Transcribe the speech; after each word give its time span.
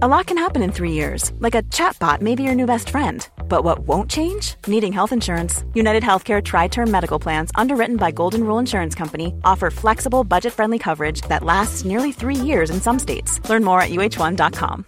A 0.00 0.06
lot 0.06 0.26
can 0.26 0.38
happen 0.38 0.62
in 0.62 0.70
three 0.70 0.92
years, 0.92 1.32
like 1.40 1.56
a 1.56 1.64
chatbot 1.74 2.20
may 2.20 2.36
be 2.36 2.44
your 2.44 2.54
new 2.54 2.66
best 2.66 2.90
friend. 2.90 3.28
But 3.48 3.64
what 3.64 3.80
won't 3.80 4.08
change? 4.08 4.54
Needing 4.68 4.92
health 4.92 5.10
insurance. 5.10 5.64
United 5.74 6.04
Healthcare 6.04 6.40
Tri 6.40 6.68
Term 6.68 6.88
Medical 6.88 7.18
Plans, 7.18 7.50
underwritten 7.56 7.96
by 7.96 8.12
Golden 8.12 8.44
Rule 8.44 8.60
Insurance 8.60 8.94
Company, 8.94 9.34
offer 9.42 9.72
flexible, 9.72 10.22
budget 10.22 10.52
friendly 10.52 10.78
coverage 10.78 11.22
that 11.22 11.42
lasts 11.42 11.84
nearly 11.84 12.12
three 12.12 12.36
years 12.36 12.70
in 12.70 12.80
some 12.80 13.00
states. 13.00 13.40
Learn 13.50 13.64
more 13.64 13.80
at 13.80 13.90
uh1.com. 13.90 14.86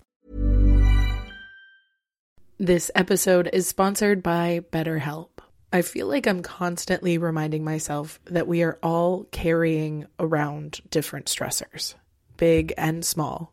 This 2.59 2.93
episode 2.95 3.51
is 3.53 3.67
sponsored 3.67 4.23
by 4.23 4.61
BetterHelp. 4.71 5.41
I 5.73 5.83
feel 5.83 6.07
like 6.07 6.29
I'm 6.29 6.43
constantly 6.43 7.19
reminding 7.19 7.65
myself 7.65 8.21
that 8.27 8.47
we 8.47 8.63
are 8.63 8.79
all 8.81 9.25
carrying 9.33 10.07
around 10.21 10.83
different 10.89 11.27
stressors, 11.27 11.97
big 12.37 12.73
and 12.79 13.05
small. 13.05 13.53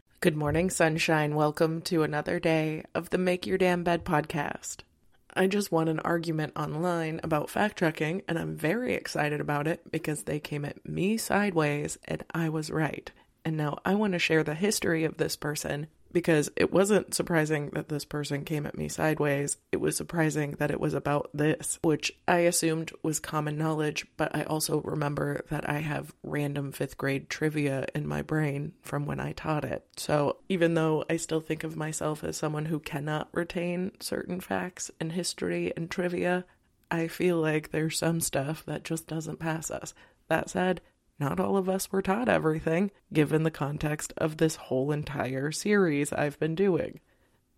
Good 0.21 0.37
morning, 0.37 0.69
sunshine. 0.69 1.33
Welcome 1.33 1.81
to 1.81 2.03
another 2.03 2.39
day 2.39 2.83
of 2.93 3.09
the 3.09 3.17
Make 3.17 3.47
Your 3.47 3.57
Damn 3.57 3.83
Bed 3.83 4.05
podcast. 4.05 4.81
I 5.33 5.47
just 5.47 5.71
won 5.71 5.87
an 5.87 5.99
argument 6.01 6.53
online 6.55 7.19
about 7.23 7.49
fact 7.49 7.79
checking, 7.79 8.21
and 8.27 8.37
I'm 8.37 8.55
very 8.55 8.93
excited 8.93 9.41
about 9.41 9.65
it 9.67 9.91
because 9.91 10.21
they 10.21 10.39
came 10.39 10.63
at 10.63 10.87
me 10.87 11.17
sideways 11.17 11.97
and 12.05 12.23
I 12.35 12.49
was 12.49 12.69
right. 12.69 13.09
And 13.43 13.57
now 13.57 13.79
I 13.83 13.95
want 13.95 14.13
to 14.13 14.19
share 14.19 14.43
the 14.43 14.53
history 14.53 15.05
of 15.05 15.17
this 15.17 15.35
person 15.35 15.87
because 16.11 16.49
it 16.55 16.71
wasn't 16.71 17.13
surprising 17.13 17.69
that 17.73 17.89
this 17.89 18.05
person 18.05 18.43
came 18.45 18.65
at 18.65 18.77
me 18.77 18.87
sideways. 18.87 19.57
It 19.71 19.81
was 19.81 19.95
surprising 19.95 20.55
that 20.59 20.71
it 20.71 20.79
was 20.79 20.93
about 20.93 21.29
this, 21.33 21.79
which 21.83 22.11
I 22.27 22.39
assumed 22.39 22.91
was 23.03 23.19
common 23.19 23.57
knowledge, 23.57 24.05
but 24.17 24.35
I 24.35 24.43
also 24.43 24.81
remember 24.81 25.45
that 25.49 25.69
I 25.69 25.79
have 25.79 26.13
random 26.23 26.71
fifth 26.71 26.97
grade 26.97 27.29
trivia 27.29 27.87
in 27.95 28.07
my 28.07 28.21
brain 28.21 28.73
from 28.81 29.05
when 29.05 29.19
I 29.19 29.31
taught 29.33 29.65
it. 29.65 29.85
So 29.97 30.37
even 30.49 30.73
though 30.73 31.05
I 31.09 31.17
still 31.17 31.41
think 31.41 31.63
of 31.63 31.75
myself 31.75 32.23
as 32.23 32.37
someone 32.37 32.65
who 32.65 32.79
cannot 32.79 33.29
retain 33.33 33.91
certain 33.99 34.39
facts 34.39 34.91
in 34.99 35.11
history 35.11 35.71
and 35.75 35.89
trivia, 35.89 36.45
I 36.89 37.07
feel 37.07 37.37
like 37.37 37.71
there's 37.71 37.97
some 37.97 38.19
stuff 38.19 38.65
that 38.65 38.83
just 38.83 39.07
doesn't 39.07 39.39
pass 39.39 39.71
us. 39.71 39.93
That 40.27 40.49
said, 40.49 40.81
not 41.21 41.39
all 41.39 41.55
of 41.55 41.69
us 41.69 41.91
were 41.91 42.01
taught 42.01 42.27
everything, 42.27 42.91
given 43.13 43.43
the 43.43 43.51
context 43.51 44.11
of 44.17 44.37
this 44.37 44.55
whole 44.55 44.91
entire 44.91 45.51
series 45.51 46.11
I've 46.11 46.39
been 46.39 46.55
doing. 46.55 46.99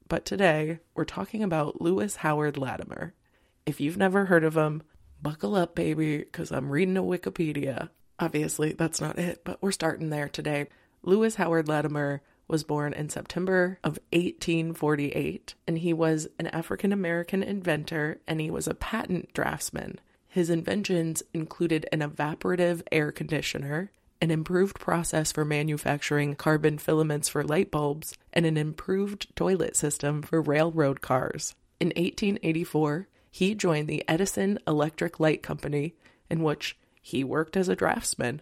But 0.07 0.25
today, 0.25 0.79
we're 0.94 1.06
talking 1.06 1.41
about 1.41 1.81
Lewis 1.81 2.18
Howard 2.18 2.57
Latimer. 2.57 3.13
If 3.66 3.79
you've 3.79 3.97
never 3.97 4.25
heard 4.25 4.44
of 4.44 4.57
him, 4.57 4.84
buckle 5.22 5.56
up, 5.56 5.74
baby, 5.75 6.18
because 6.18 6.51
I'm 6.51 6.69
reading 6.69 6.97
a 6.97 7.01
Wikipedia. 7.01 7.90
Obviously, 8.19 8.74
that's 8.74 9.00
not 9.00 9.18
it, 9.18 9.44
but 9.46 9.62
we're 9.62 9.72
starting 9.72 10.09
there 10.09 10.28
today. 10.28 10.68
Lewis 11.01 11.35
Howard 11.35 11.69
Latimer 11.69 12.22
was 12.50 12.66
born 12.66 12.94
in 12.94 13.09
September 13.09 13.80
of 13.84 13.97
1848, 14.12 15.56
and 15.66 15.78
he 15.78 15.94
was 15.94 16.28
an 16.38 16.47
African 16.47 16.91
American 16.91 17.41
inventor 17.41 18.19
and 18.28 18.41
he 18.41 18.51
was 18.51 18.68
a 18.68 18.74
patent 18.74 19.34
draftsman. 19.34 20.00
His 20.33 20.49
inventions 20.49 21.21
included 21.31 21.85
an 21.91 21.99
evaporative 21.99 22.81
air 22.91 23.11
conditioner, 23.11 23.91
an 24.19 24.31
improved 24.31 24.79
process 24.79 25.31
for 25.31 25.45
manufacturing 25.45 26.33
carbon 26.33 26.79
filaments 26.79 27.29
for 27.29 27.44
light 27.44 27.69
bulbs, 27.69 28.17
and 28.33 28.44
an 28.44 28.57
improved 28.57 29.27
toilet 29.35 29.75
system 29.75 30.23
for 30.23 30.41
railroad 30.41 31.01
cars. 31.01 31.53
In 31.79 31.89
1884, 31.89 33.07
he 33.29 33.53
joined 33.53 33.88
the 33.88 34.03
Edison 34.07 34.57
Electric 34.66 35.19
Light 35.19 35.44
Company, 35.44 35.94
in 36.31 36.41
which 36.41 36.79
he 37.00 37.23
worked 37.23 37.55
as 37.55 37.69
a 37.69 37.75
draftsman. 37.75 38.41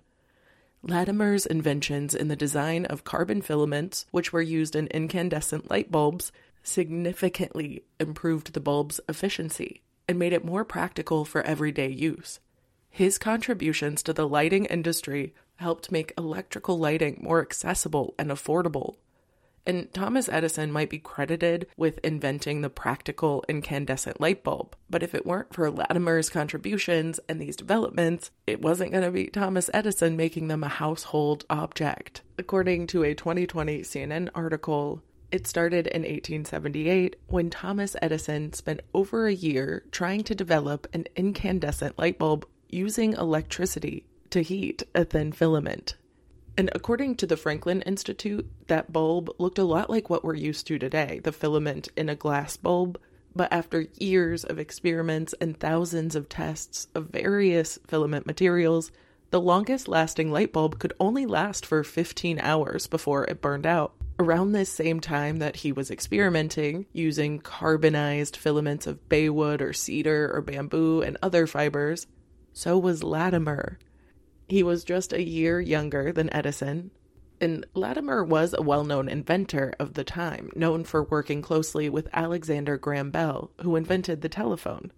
Latimer's 0.81 1.46
inventions 1.46 2.16
in 2.16 2.29
the 2.29 2.38
design 2.38 2.85
of 2.85 3.03
carbon 3.03 3.41
filaments, 3.41 4.06
which 4.12 4.31
were 4.31 4.41
used 4.41 4.78
in 4.78 4.88
incandescent 4.88 5.69
light 5.69 5.91
bulbs, 5.91 6.31
significantly 6.63 7.84
improved 8.00 8.53
the 8.53 8.62
bulb's 8.62 9.02
efficiency 9.09 9.81
and 10.12 10.20
made 10.20 10.34
it 10.34 10.46
more 10.46 10.64
practical 10.64 11.26
for 11.26 11.42
everyday 11.42 11.90
use. 11.90 12.40
His 12.92 13.18
contributions 13.18 14.04
to 14.04 14.14
the 14.14 14.28
lighting 14.28 14.66
industry 14.66 15.34
helped 15.56 15.92
make 15.92 16.14
electrical 16.18 16.78
lighting 16.78 17.20
more 17.24 17.42
accessible 17.42 18.14
and 18.20 18.30
affordable. 18.30 18.98
And 19.66 19.94
Thomas 19.94 20.28
Edison 20.28 20.72
might 20.72 20.90
be 20.90 21.00
credited 21.00 21.68
with 21.78 22.00
inventing 22.04 22.62
the 22.62 22.70
practical 22.70 23.46
incandescent 23.48 24.20
light 24.20 24.44
bulb, 24.44 24.76
but 24.90 25.04
if 25.04 25.16
it 25.16 25.26
weren't 25.26 25.54
for 25.54 25.72
Latimer's 25.72 26.30
contributions 26.30 27.20
and 27.30 27.40
these 27.40 27.56
developments, 27.56 28.32
it 28.48 28.62
wasn't 28.62 28.92
going 28.92 29.04
to 29.04 29.12
be 29.12 29.28
Thomas 29.28 29.70
Edison 29.74 30.18
making 30.18 30.48
them 30.48 30.64
a 30.64 30.68
household 30.68 31.46
object. 31.50 32.22
According 32.38 32.88
to 32.88 33.04
a 33.04 33.14
2020 33.14 33.82
CNN 33.82 34.30
article, 34.34 35.04
it 35.31 35.47
started 35.47 35.88
in 35.88 36.02
1878 36.02 37.16
when 37.28 37.50
Thomas 37.50 37.96
Edison 38.02 38.53
spent 38.53 38.81
over 38.94 39.28
a 39.28 39.34
year 39.34 39.84
trying 39.92 40.24
to 40.25 40.36
develop 40.36 40.88
an 40.94 41.06
incandescent 41.16 41.97
light 41.97 42.19
bulb 42.19 42.46
using 42.69 43.14
electricity 43.14 44.06
to 44.30 44.41
heat 44.41 44.84
a 44.94 45.06
thin 45.06 45.31
filament. 45.31 45.96
And 46.58 46.70
according 46.74 47.16
to 47.16 47.28
the 47.28 47.38
Franklin 47.38 47.81
Institute, 47.84 48.46
that 48.68 48.91
bulb 48.91 49.30
looked 49.38 49.58
a 49.58 49.64
lot 49.64 49.90
like 49.90 50.09
what 50.09 50.24
we're 50.24 50.36
used 50.36 50.68
to 50.68 50.78
today 50.78 51.22
the 51.24 51.31
filament 51.31 51.88
in 51.96 52.09
a 52.09 52.16
glass 52.16 52.58
bulb. 52.58 53.00
But 53.34 53.53
after 53.53 53.88
years 53.97 54.44
of 54.44 54.59
experiments 54.59 55.34
and 55.40 55.58
thousands 55.58 56.16
of 56.16 56.28
tests 56.28 56.88
of 56.94 57.08
various 57.08 57.79
filament 57.88 58.26
materials, 58.26 58.91
the 59.29 59.40
longest 59.40 59.88
lasting 59.88 60.29
light 60.29 60.52
bulb 60.52 60.79
could 60.79 60.91
only 61.00 61.26
last 61.26 61.66
for 61.66 61.85
15 61.85 62.40
hours 62.40 62.88
before 62.88 63.23
it 63.23 63.41
burned 63.41 63.66
out. 63.66 63.94
Around 64.22 64.52
this 64.52 64.70
same 64.70 65.00
time 65.00 65.38
that 65.38 65.56
he 65.56 65.72
was 65.72 65.90
experimenting 65.90 66.85
using 66.94 67.40
carbonized 67.40 68.38
filaments 68.38 68.85
of 68.85 69.09
baywood 69.09 69.62
or 69.62 69.73
cedar 69.73 70.32
or 70.32 70.41
bamboo 70.41 71.02
and 71.02 71.18
other 71.23 71.47
fibers, 71.47 72.06
so 72.53 72.78
was 72.78 73.02
Latimer. 73.02 73.79
He 74.47 74.62
was 74.62 74.84
just 74.84 75.12
a 75.12 75.23
year 75.23 75.59
younger 75.59 76.12
than 76.12 76.32
Edison, 76.32 76.91
and 77.40 77.66
Latimer 77.73 78.23
was 78.23 78.53
a 78.53 78.62
well 78.62 78.84
known 78.84 79.09
inventor 79.09 79.73
of 79.79 79.96
the 79.96 80.03
time, 80.03 80.52
known 80.56 80.84
for 80.84 81.06
working 81.06 81.41
closely 81.41 81.90
with 81.90 82.08
Alexander 82.14 82.78
Graham 82.78 83.09
Bell, 83.09 83.50
who 83.64 83.76
invented 83.76 84.22
the 84.22 84.29
telephone. 84.29 84.91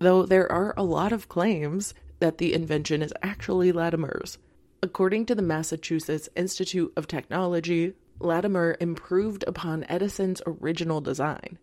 Though 0.00 0.26
there 0.26 0.52
are 0.52 0.74
a 0.76 0.84
lot 0.84 1.12
of 1.14 1.30
claims 1.30 1.94
that 2.18 2.36
the 2.36 2.52
invention 2.52 3.00
is 3.00 3.14
actually 3.22 3.72
Latimer's. 3.72 4.36
According 4.82 5.24
to 5.26 5.34
the 5.34 5.40
Massachusetts 5.40 6.28
Institute 6.36 6.92
of 6.94 7.06
Technology, 7.06 7.94
Latimer 8.18 8.76
improved 8.80 9.44
upon 9.46 9.84
Edison's 9.88 10.42
original 10.46 11.00
design. 11.00 11.58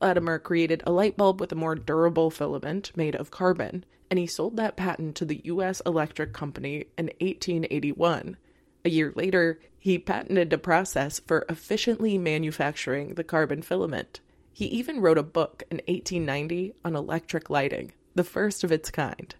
Latimer 0.00 0.38
created 0.38 0.82
a 0.86 0.92
light 0.92 1.16
bulb 1.16 1.40
with 1.40 1.50
a 1.52 1.56
more 1.56 1.74
durable 1.74 2.30
filament 2.30 2.92
made 2.96 3.16
of 3.16 3.30
carbon, 3.30 3.84
and 4.10 4.18
he 4.18 4.26
sold 4.26 4.56
that 4.56 4.76
patent 4.76 5.16
to 5.16 5.24
the 5.24 5.40
U.S. 5.44 5.82
Electric 5.84 6.32
Company 6.32 6.86
in 6.96 7.06
1881. 7.20 8.36
A 8.84 8.90
year 8.90 9.12
later, 9.16 9.60
he 9.78 9.98
patented 9.98 10.52
a 10.52 10.58
process 10.58 11.20
for 11.20 11.44
efficiently 11.48 12.16
manufacturing 12.18 13.14
the 13.14 13.24
carbon 13.24 13.62
filament. 13.62 14.20
He 14.52 14.66
even 14.66 15.00
wrote 15.00 15.18
a 15.18 15.22
book 15.22 15.62
in 15.70 15.78
1890 15.86 16.74
on 16.84 16.96
electric 16.96 17.50
lighting, 17.50 17.92
the 18.14 18.24
first 18.24 18.64
of 18.64 18.72
its 18.72 18.90
kind. 18.90 19.34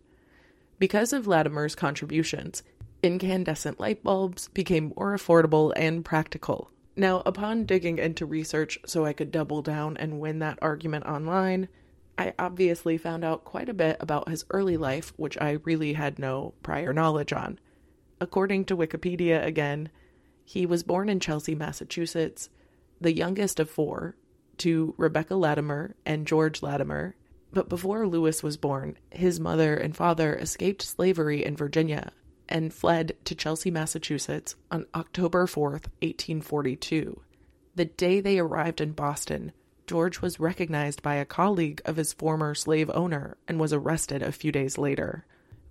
Because 0.78 1.12
of 1.12 1.26
Latimer's 1.26 1.74
contributions, 1.74 2.62
incandescent 3.02 3.78
light 3.78 4.02
bulbs 4.02 4.48
became 4.48 4.92
more 4.96 5.16
affordable 5.16 5.72
and 5.76 6.04
practical. 6.04 6.70
Now, 6.96 7.22
upon 7.24 7.64
digging 7.64 7.98
into 7.98 8.26
research 8.26 8.78
so 8.84 9.04
I 9.04 9.12
could 9.12 9.30
double 9.30 9.62
down 9.62 9.96
and 9.96 10.18
win 10.18 10.40
that 10.40 10.58
argument 10.60 11.06
online, 11.06 11.68
I 12.18 12.34
obviously 12.38 12.98
found 12.98 13.24
out 13.24 13.44
quite 13.44 13.68
a 13.68 13.74
bit 13.74 13.96
about 14.00 14.28
his 14.28 14.44
early 14.50 14.76
life, 14.76 15.12
which 15.16 15.38
I 15.40 15.58
really 15.62 15.92
had 15.92 16.18
no 16.18 16.54
prior 16.62 16.92
knowledge 16.92 17.32
on. 17.32 17.60
According 18.20 18.64
to 18.66 18.76
Wikipedia 18.76 19.44
again, 19.44 19.90
he 20.44 20.66
was 20.66 20.82
born 20.82 21.08
in 21.08 21.20
Chelsea, 21.20 21.54
Massachusetts, 21.54 22.50
the 23.00 23.14
youngest 23.14 23.60
of 23.60 23.70
four, 23.70 24.16
to 24.56 24.94
Rebecca 24.96 25.36
Latimer 25.36 25.94
and 26.04 26.26
George 26.26 26.62
Latimer. 26.62 27.14
But 27.52 27.68
before 27.68 28.08
Lewis 28.08 28.42
was 28.42 28.56
born, 28.56 28.98
his 29.10 29.38
mother 29.38 29.76
and 29.76 29.94
father 29.94 30.34
escaped 30.34 30.82
slavery 30.82 31.44
in 31.44 31.56
Virginia 31.56 32.10
and 32.48 32.72
fled 32.72 33.16
to 33.24 33.34
Chelsea, 33.34 33.70
Massachusetts 33.70 34.56
on 34.70 34.86
October 34.94 35.46
4th, 35.46 35.88
1842. 36.00 37.20
The 37.74 37.84
day 37.84 38.20
they 38.20 38.38
arrived 38.38 38.80
in 38.80 38.92
Boston, 38.92 39.52
George 39.88 40.20
was 40.20 40.38
recognized 40.38 41.02
by 41.02 41.14
a 41.14 41.24
colleague 41.24 41.80
of 41.86 41.96
his 41.96 42.12
former 42.12 42.54
slave 42.54 42.90
owner 42.92 43.38
and 43.48 43.58
was 43.58 43.72
arrested 43.72 44.22
a 44.22 44.30
few 44.30 44.52
days 44.52 44.76
later. 44.76 45.24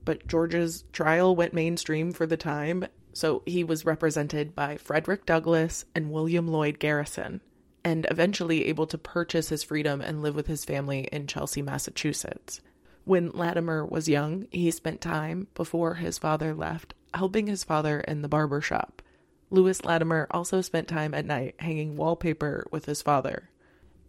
But 0.03 0.25
George's 0.27 0.85
trial 0.91 1.35
went 1.35 1.53
mainstream 1.53 2.12
for 2.12 2.25
the 2.25 2.35
time, 2.35 2.88
so 3.13 3.44
he 3.45 3.63
was 3.63 3.85
represented 3.85 4.56
by 4.56 4.77
Frederick 4.77 5.25
Douglass 5.27 5.85
and 5.94 6.12
William 6.12 6.47
Lloyd 6.47 6.79
Garrison, 6.79 7.41
and 7.83 8.07
eventually 8.09 8.65
able 8.65 8.88
to 8.88 8.97
purchase 8.97 9.50
his 9.50 9.63
freedom 9.63 10.01
and 10.01 10.24
live 10.24 10.35
with 10.35 10.47
his 10.47 10.65
family 10.65 11.07
in 11.12 11.27
Chelsea, 11.27 11.62
Massachusetts. 11.62 12.59
When 13.07 13.30
Latimer 13.30 13.86
was 13.86 14.09
young, 14.09 14.48
he 14.51 14.69
spent 14.69 15.00
time 15.00 15.48
before 15.56 15.94
his 15.94 16.18
father 16.18 16.54
left 16.54 16.94
helping 17.13 17.48
his 17.48 17.63
father 17.63 18.01
in 18.01 18.21
the 18.21 18.27
barber 18.27 18.59
shop. 18.59 19.01
Lewis 19.50 19.86
Latimer 19.86 20.27
also 20.30 20.59
spent 20.59 20.89
time 20.89 21.13
at 21.13 21.25
night 21.25 21.56
hanging 21.59 21.95
wallpaper 21.95 22.68
with 22.69 22.83
his 22.83 23.01
father. 23.01 23.50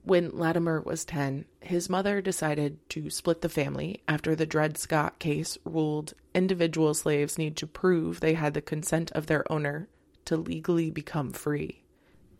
When 0.02 0.36
Latimer 0.36 0.80
was 0.80 1.04
10, 1.04 1.44
his 1.60 1.88
mother 1.88 2.20
decided 2.20 2.80
to 2.90 3.08
split 3.08 3.40
the 3.40 3.48
family 3.48 4.02
after 4.08 4.34
the 4.34 4.46
Dred 4.46 4.76
Scott 4.76 5.20
case 5.20 5.56
ruled 5.64 6.14
individual 6.34 6.92
slaves 6.92 7.38
need 7.38 7.56
to 7.58 7.68
prove 7.68 8.18
they 8.18 8.34
had 8.34 8.54
the 8.54 8.60
consent 8.60 9.12
of 9.12 9.26
their 9.26 9.44
owner 9.50 9.88
to 10.24 10.36
legally 10.36 10.90
become 10.90 11.32
free. 11.32 11.84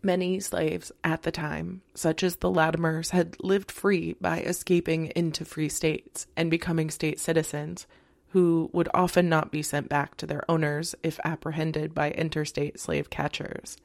Many 0.01 0.39
slaves 0.39 0.91
at 1.03 1.23
the 1.23 1.31
time, 1.31 1.81
such 1.93 2.23
as 2.23 2.37
the 2.37 2.49
Latimers, 2.49 3.09
had 3.09 3.35
lived 3.41 3.69
free 3.71 4.15
by 4.21 4.39
escaping 4.39 5.07
into 5.07 5.43
free 5.43 5.67
states 5.67 6.25
and 6.37 6.49
becoming 6.49 6.89
state 6.89 7.19
citizens, 7.19 7.85
who 8.29 8.69
would 8.71 8.87
often 8.93 9.27
not 9.27 9.51
be 9.51 9.61
sent 9.61 9.89
back 9.89 10.15
to 10.17 10.25
their 10.25 10.49
owners 10.49 10.95
if 11.03 11.19
apprehended 11.25 11.93
by 11.93 12.11
interstate 12.11 12.79
slave 12.79 13.09
catchers. 13.09 13.75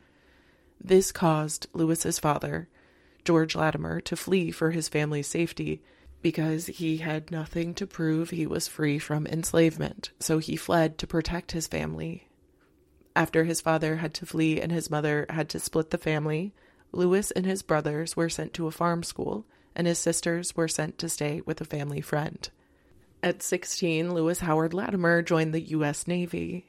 This 0.81 1.11
caused 1.11 1.67
Lewis's 1.73 2.21
father, 2.21 2.69
George 3.25 3.57
Latimer, 3.57 4.01
to 4.03 4.17
flee 4.17 4.51
for 4.53 4.71
his 4.71 4.89
family's 4.89 5.27
safety 5.27 5.83
because 6.23 6.67
he 6.67 6.99
had 6.99 7.31
nothing 7.31 7.75
to 7.75 7.87
prove 7.87 8.31
he 8.31 8.47
was 8.47 8.69
free 8.69 8.99
from 8.99 9.27
enslavement, 9.27 10.11
so 10.21 10.39
he 10.39 10.57
fled 10.57 10.97
to 10.99 11.07
protect 11.07 11.53
his 11.53 11.67
family 11.67 12.29
after 13.17 13.45
his 13.45 13.61
father 13.61 13.97
had 13.97 14.15
to 14.15 14.27
flee 14.27 14.61
and 14.61 14.73
his 14.73 14.91
mother 14.91 15.27
had 15.31 15.49
to 15.51 15.61
split 15.61 15.91
the 15.91 15.99
family, 15.99 16.53
Lewis 16.93 17.31
and 17.31 17.47
his 17.47 17.63
brothers 17.63 18.17
were 18.17 18.29
sent 18.29 18.55
to 18.55 18.67
a 18.67 18.73
farm 18.73 19.03
school, 19.03 19.47
and 19.75 19.87
his 19.87 19.99
sisters 19.99 20.57
were 20.57 20.69
sent 20.69 20.99
to 20.99 21.09
stay 21.09 21.41
with 21.45 21.61
a 21.61 21.65
family 21.65 22.01
friend. 22.01 22.49
At 23.23 23.43
16, 23.43 24.13
Lewis 24.13 24.41
Howard 24.41 24.75
Latimer 24.75 25.23
joined 25.23 25.55
the 25.55 25.61
U.S. 25.61 26.07
Navy. 26.07 26.67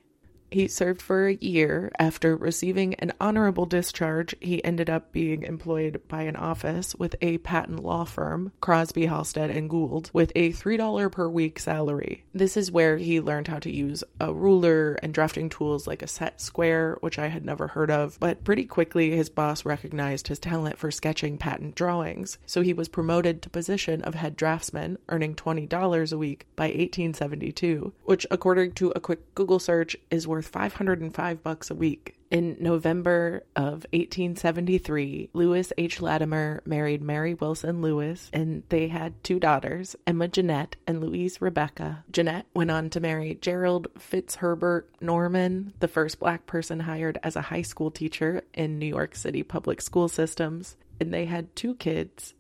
He 0.52 0.68
served 0.68 1.02
for 1.02 1.28
a 1.28 1.36
year. 1.36 1.92
After 2.00 2.36
receiving 2.36 2.94
an 2.96 3.12
honorable 3.20 3.66
discharge, 3.66 4.36
he 4.40 4.64
ended 4.64 4.90
up 4.90 5.12
being 5.12 5.44
employed 5.44 6.02
by 6.08 6.22
an 6.22 6.36
office 6.36 6.96
with 6.96 7.16
a 7.22 7.40
patent 7.40 7.84
law 7.84 8.06
firm, 8.06 8.54
Crosby, 8.62 9.08
Halstead, 9.08 9.50
and 9.50 9.70
Gould, 9.70 10.12
with 10.14 10.32
a 10.36 10.52
$3 10.52 11.12
per 11.12 11.28
week 11.28 11.60
salary. 11.60 12.24
This 12.34 12.56
is 12.56 12.72
where 12.72 12.98
he 12.98 13.20
learned 13.20 13.48
how 13.48 13.60
to 13.60 13.72
use 13.72 14.04
a 14.20 14.34
ruler 14.34 14.94
and 15.04 15.14
drafting 15.14 15.50
tools 15.50 15.88
like 15.88 16.02
a 16.02 16.08
set 16.08 16.40
square, 16.40 16.98
which 17.02 17.20
I 17.20 17.28
had 17.28 17.44
never 17.44 17.68
heard 17.68 17.92
of, 17.92 18.18
but 18.20 18.44
pretty 18.44 18.66
quickly 18.66 19.12
his 19.12 19.30
boss 19.30 19.66
recognized 19.66 20.28
his 20.28 20.40
talent 20.40 20.78
for 20.78 20.92
sketching 20.92 21.38
patent 21.38 21.76
drawings, 21.76 22.38
so 22.46 22.62
he 22.62 22.74
was 22.74 22.88
promoted 22.88 23.42
to 23.42 23.50
position 23.50 24.02
of 24.04 24.14
head 24.14 24.36
draftsman, 24.38 25.00
earning 25.10 25.36
$20 25.36 26.14
a 26.14 26.18
week 26.18 26.46
by 26.56 26.66
1872, 26.66 27.92
which 28.06 28.26
according 28.32 28.72
to 28.74 28.94
a 28.96 29.00
quick 29.00 29.34
Google 29.36 29.60
search 29.60 29.98
is 30.10 30.28
worth 30.28 30.35
505 30.42 31.44
bucks 31.44 31.70
a 31.70 31.76
week. 31.76 32.16
In 32.32 32.58
November 32.60 33.44
of 33.56 33.86
1873, 33.94 35.30
Lewis 35.34 35.72
H. 35.78 36.02
Latimer 36.02 36.62
married 36.66 37.02
Mary 37.02 37.34
Wilson 37.34 37.82
Lewis, 37.82 38.30
and 38.34 38.64
they 38.70 38.88
had 38.88 39.24
two 39.24 39.40
daughters, 39.40 39.96
Emma 40.08 40.28
Jeanette 40.28 40.76
and 40.88 41.00
Louise 41.00 41.40
Rebecca. 41.40 42.04
Jeanette 42.12 42.48
went 42.54 42.72
on 42.72 42.90
to 42.90 43.00
marry 43.00 43.36
Gerald 43.36 43.88
Fitzherbert 43.98 44.86
Norman, 45.00 45.74
the 45.80 45.88
first 45.88 46.20
black 46.20 46.46
person 46.46 46.82
hired 46.82 47.20
as 47.24 47.36
a 47.36 47.42
high 47.42 47.62
school 47.62 47.92
teacher 47.92 48.42
in 48.54 48.80
New 48.80 48.88
York 48.88 49.16
City 49.16 49.44
public 49.44 49.80
school 49.80 50.10
systems, 50.10 50.76
and 51.00 51.14
they 51.14 51.26
had 51.26 51.56
two 51.56 51.76
kids. 51.76 52.34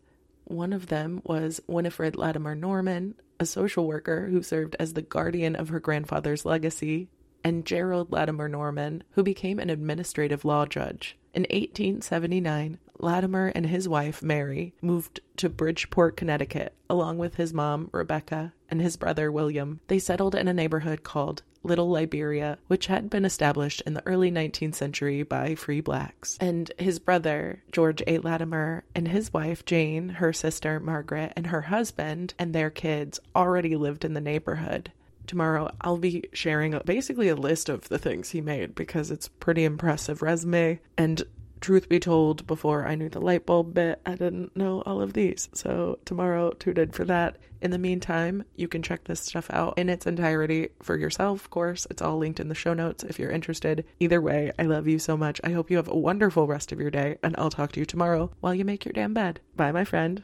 One 0.45 0.73
of 0.73 0.87
them 0.87 1.21
was 1.23 1.61
Winifred 1.67 2.15
Latimer 2.15 2.55
Norman, 2.55 3.15
a 3.39 3.45
social 3.45 3.87
worker 3.87 4.27
who 4.27 4.41
served 4.41 4.75
as 4.79 4.93
the 4.93 5.01
guardian 5.01 5.55
of 5.55 5.69
her 5.69 5.79
grandfather's 5.79 6.45
legacy, 6.45 7.09
and 7.45 7.63
Gerald 7.63 8.11
Latimer 8.11 8.49
Norman, 8.49 9.03
who 9.11 9.21
became 9.21 9.59
an 9.59 9.69
administrative 9.69 10.43
law 10.43 10.65
judge. 10.65 11.15
In 11.35 11.43
1879, 11.43 12.79
Latimer 12.97 13.51
and 13.53 13.67
his 13.67 13.87
wife, 13.87 14.23
Mary, 14.23 14.73
moved 14.81 15.19
to 15.37 15.47
Bridgeport, 15.47 16.17
Connecticut, 16.17 16.73
along 16.89 17.19
with 17.19 17.35
his 17.35 17.53
mom, 17.53 17.89
Rebecca, 17.91 18.53
and 18.67 18.81
his 18.81 18.97
brother, 18.97 19.31
William. 19.31 19.79
They 19.87 19.99
settled 19.99 20.33
in 20.33 20.47
a 20.47 20.53
neighborhood 20.53 21.03
called 21.03 21.43
Little 21.61 21.89
Liberia, 21.89 22.57
which 22.65 22.87
had 22.87 23.11
been 23.11 23.25
established 23.25 23.81
in 23.85 23.93
the 23.93 24.05
early 24.07 24.31
19th 24.31 24.73
century 24.73 25.21
by 25.21 25.53
free 25.53 25.81
blacks. 25.81 26.37
And 26.41 26.71
his 26.79 26.97
brother, 26.97 27.61
George 27.71 28.01
A. 28.07 28.17
Latimer, 28.17 28.85
and 28.95 29.07
his 29.07 29.31
wife, 29.31 29.65
Jane, 29.65 30.09
her 30.09 30.33
sister, 30.33 30.79
Margaret, 30.79 31.33
and 31.35 31.47
her 31.47 31.61
husband 31.61 32.33
and 32.39 32.55
their 32.55 32.71
kids 32.71 33.19
already 33.35 33.75
lived 33.75 34.03
in 34.03 34.13
the 34.13 34.21
neighborhood 34.21 34.91
tomorrow 35.27 35.71
I'll 35.81 35.97
be 35.97 36.25
sharing 36.33 36.79
basically 36.85 37.29
a 37.29 37.35
list 37.35 37.69
of 37.69 37.89
the 37.89 37.99
things 37.99 38.29
he 38.29 38.41
made 38.41 38.75
because 38.75 39.11
it's 39.11 39.27
pretty 39.27 39.63
impressive 39.63 40.21
resume. 40.21 40.79
And 40.97 41.23
truth 41.61 41.89
be 41.89 41.99
told 41.99 42.45
before 42.45 42.87
I 42.87 42.95
knew 42.95 43.09
the 43.09 43.19
light 43.19 43.45
bulb 43.45 43.73
bit 43.73 43.99
I 44.05 44.11
didn't 44.11 44.55
know 44.55 44.83
all 44.85 45.01
of 45.01 45.13
these. 45.13 45.49
So 45.53 45.97
tomorrow 46.05 46.51
tuned 46.51 46.77
in 46.77 46.91
for 46.91 47.05
that. 47.05 47.37
In 47.61 47.71
the 47.71 47.79
meantime 47.79 48.43
you 48.55 48.67
can 48.67 48.83
check 48.83 49.05
this 49.05 49.21
stuff 49.21 49.49
out 49.51 49.77
in 49.77 49.89
its 49.89 50.05
entirety 50.05 50.69
for 50.83 50.95
yourself. 50.95 51.41
Of 51.41 51.49
course 51.49 51.87
it's 51.89 52.01
all 52.01 52.17
linked 52.17 52.39
in 52.39 52.49
the 52.49 52.55
show 52.55 52.73
notes 52.73 53.03
if 53.03 53.17
you're 53.17 53.31
interested. 53.31 53.85
Either 53.99 54.21
way 54.21 54.51
I 54.59 54.63
love 54.63 54.87
you 54.87 54.99
so 54.99 55.17
much. 55.17 55.41
I 55.43 55.51
hope 55.51 55.71
you 55.71 55.77
have 55.77 55.87
a 55.87 55.97
wonderful 55.97 56.45
rest 56.45 56.71
of 56.71 56.79
your 56.79 56.91
day 56.91 57.17
and 57.23 57.35
I'll 57.37 57.49
talk 57.49 57.71
to 57.71 57.79
you 57.79 57.85
tomorrow 57.85 58.31
while 58.41 58.53
you 58.53 58.65
make 58.65 58.85
your 58.85 58.93
damn 58.93 59.13
bed. 59.13 59.39
Bye 59.55 59.71
my 59.71 59.85
friend 59.85 60.23